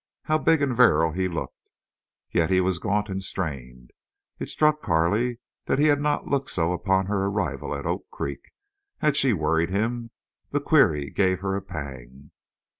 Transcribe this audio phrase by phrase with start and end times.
[0.23, 1.69] How big and virile he looked!
[2.31, 3.91] Yet he was gaunt and strained.
[4.39, 8.51] It struck Carley that he had not looked so upon her arrival at Oak Creek.
[8.97, 10.09] Had she worried him?
[10.49, 12.31] The query gave her a pang.